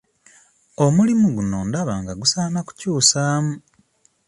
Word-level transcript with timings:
Omulimu 0.85 1.27
guno 1.35 1.57
ndaba 1.67 1.93
nga 2.01 2.13
gusaana 2.21 2.59
kukyusaamu. 2.67 3.53